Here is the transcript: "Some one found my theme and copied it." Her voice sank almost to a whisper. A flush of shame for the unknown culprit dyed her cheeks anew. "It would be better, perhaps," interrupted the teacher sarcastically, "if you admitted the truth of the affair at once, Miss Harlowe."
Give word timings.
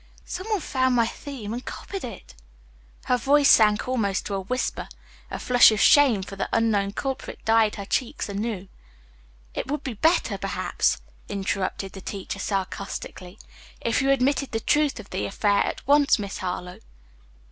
"Some 0.25 0.47
one 0.49 0.61
found 0.61 0.95
my 0.95 1.05
theme 1.05 1.53
and 1.53 1.63
copied 1.63 2.03
it." 2.03 2.33
Her 3.05 3.17
voice 3.17 3.51
sank 3.51 3.87
almost 3.87 4.25
to 4.25 4.33
a 4.33 4.39
whisper. 4.41 4.89
A 5.29 5.37
flush 5.37 5.69
of 5.71 5.79
shame 5.79 6.23
for 6.23 6.35
the 6.35 6.49
unknown 6.51 6.93
culprit 6.93 7.37
dyed 7.45 7.75
her 7.75 7.85
cheeks 7.85 8.27
anew. 8.27 8.67
"It 9.53 9.69
would 9.69 9.83
be 9.83 9.93
better, 9.93 10.39
perhaps," 10.39 10.99
interrupted 11.29 11.91
the 11.91 12.01
teacher 12.01 12.39
sarcastically, 12.39 13.37
"if 13.79 14.01
you 14.01 14.09
admitted 14.09 14.53
the 14.53 14.59
truth 14.59 14.99
of 14.99 15.11
the 15.11 15.27
affair 15.27 15.63
at 15.63 15.85
once, 15.85 16.17
Miss 16.17 16.39
Harlowe." 16.39 16.79